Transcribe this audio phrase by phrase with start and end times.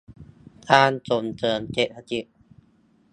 [0.71, 2.25] การส่งเสริมเศรษฐกิจ